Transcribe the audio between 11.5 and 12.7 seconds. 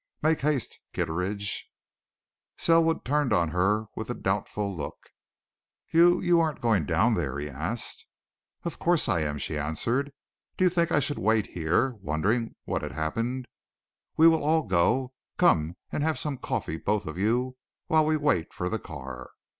here wondering